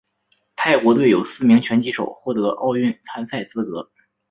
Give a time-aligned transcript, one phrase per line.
[0.55, 3.91] 泰国队有四名拳击手获得奥运参赛资格。